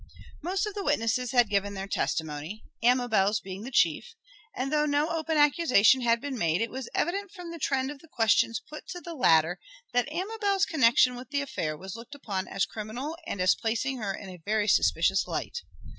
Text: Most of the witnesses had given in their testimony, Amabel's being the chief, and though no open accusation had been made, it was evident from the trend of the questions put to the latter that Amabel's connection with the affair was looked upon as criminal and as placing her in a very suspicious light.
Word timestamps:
Most 0.41 0.65
of 0.65 0.73
the 0.73 0.83
witnesses 0.83 1.31
had 1.31 1.47
given 1.47 1.67
in 1.67 1.73
their 1.75 1.87
testimony, 1.87 2.63
Amabel's 2.81 3.39
being 3.39 3.61
the 3.61 3.69
chief, 3.69 4.15
and 4.55 4.73
though 4.73 4.87
no 4.87 5.11
open 5.11 5.37
accusation 5.37 6.01
had 6.01 6.19
been 6.19 6.39
made, 6.39 6.59
it 6.59 6.71
was 6.71 6.89
evident 6.95 7.29
from 7.29 7.51
the 7.51 7.59
trend 7.59 7.91
of 7.91 7.99
the 7.99 8.07
questions 8.07 8.63
put 8.67 8.87
to 8.87 8.99
the 8.99 9.13
latter 9.13 9.59
that 9.93 10.11
Amabel's 10.11 10.65
connection 10.65 11.13
with 11.15 11.29
the 11.29 11.41
affair 11.41 11.77
was 11.77 11.95
looked 11.95 12.15
upon 12.15 12.47
as 12.47 12.65
criminal 12.65 13.15
and 13.27 13.39
as 13.39 13.53
placing 13.53 13.99
her 13.99 14.11
in 14.11 14.27
a 14.29 14.41
very 14.43 14.67
suspicious 14.67 15.27
light. 15.27 15.61